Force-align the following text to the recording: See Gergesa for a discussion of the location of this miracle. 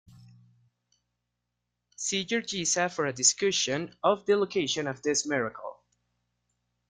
See 1.95 2.25
Gergesa 2.25 2.91
for 2.91 3.05
a 3.05 3.13
discussion 3.13 3.95
of 4.03 4.25
the 4.25 4.35
location 4.35 4.87
of 4.87 5.03
this 5.03 5.27
miracle. 5.27 5.79